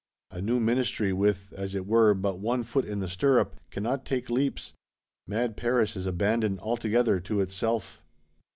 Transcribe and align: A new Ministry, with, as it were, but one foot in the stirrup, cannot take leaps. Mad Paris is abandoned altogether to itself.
A 0.31 0.41
new 0.41 0.59
Ministry, 0.59 1.13
with, 1.13 1.53
as 1.55 1.75
it 1.75 1.85
were, 1.85 2.15
but 2.15 2.39
one 2.39 2.63
foot 2.63 2.85
in 2.85 3.01
the 3.01 3.07
stirrup, 3.07 3.59
cannot 3.69 4.03
take 4.03 4.31
leaps. 4.31 4.73
Mad 5.27 5.55
Paris 5.55 5.95
is 5.95 6.07
abandoned 6.07 6.59
altogether 6.59 7.19
to 7.19 7.39
itself. 7.39 8.01